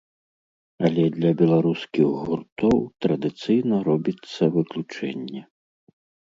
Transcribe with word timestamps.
Але 0.87 1.03
для 1.17 1.31
беларускіх 1.41 2.07
гуртоў 2.25 2.77
традыцыйна 3.07 3.75
робіцца 3.91 4.53
выключэнне. 4.59 5.41